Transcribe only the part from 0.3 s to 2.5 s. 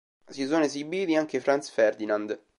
Si sono esibiti anche i Franz Ferdinand.